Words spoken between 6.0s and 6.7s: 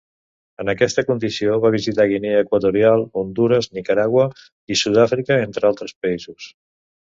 països.